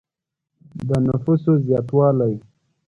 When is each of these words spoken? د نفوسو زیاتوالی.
د 0.87 0.89
نفوسو 1.05 1.51
زیاتوالی. 1.65 2.33